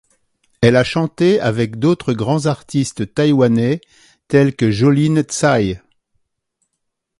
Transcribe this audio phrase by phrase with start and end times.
[0.61, 3.81] Elle a chanté avec d'autres grands artistes taïwanais
[4.27, 5.79] tel que Jolin Tsai.